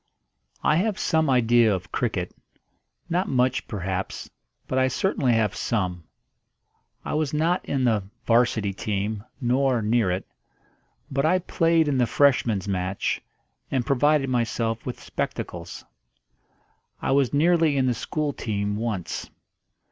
I 0.63 0.77
have 0.77 0.97
some 0.97 1.29
idea 1.29 1.71
of 1.71 1.91
cricket 1.91 2.35
not 3.07 3.29
much, 3.29 3.67
perhaps, 3.67 4.31
but 4.67 4.79
I 4.79 4.87
certainly 4.87 5.33
have 5.33 5.53
some. 5.55 6.05
I 7.05 7.13
was 7.13 7.35
not 7.35 7.63
in 7.65 7.83
the 7.83 8.01
'Varsity 8.25 8.73
team, 8.73 9.23
nor 9.39 9.79
near 9.83 10.09
it; 10.09 10.25
but 11.11 11.23
I 11.23 11.37
played 11.37 11.87
in 11.87 11.99
the 11.99 12.07
Freshman's 12.07 12.67
match, 12.67 13.21
and 13.69 13.85
provided 13.85 14.27
myself 14.27 14.87
with 14.87 14.99
spectacles. 15.03 15.85
I 16.99 17.11
was 17.11 17.31
nearly 17.31 17.77
in 17.77 17.85
the 17.85 17.93
school 17.93 18.33
team 18.33 18.77
once. 18.77 19.29